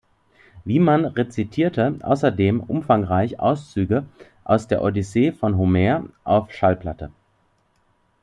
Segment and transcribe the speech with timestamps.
[0.65, 4.07] Wieman rezitierte außerdem umfangreich Auszüge
[4.43, 7.11] aus der Odyssee von Homer auf Schallplatte.